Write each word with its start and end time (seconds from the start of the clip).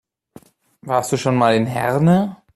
Warst 0.81 1.11
du 1.11 1.17
schon 1.17 1.35
mal 1.35 1.53
in 1.53 1.67
Herne? 1.67 2.37